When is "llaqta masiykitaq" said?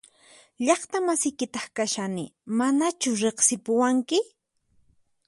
0.65-1.65